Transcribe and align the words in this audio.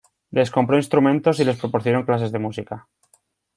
Les 0.37 0.49
compró 0.55 0.77
instrumentos 0.83 1.39
y 1.41 1.45
les 1.45 1.59
proporcionó 1.59 2.03
clases 2.07 2.31
de 2.31 2.39
música. 2.47 2.87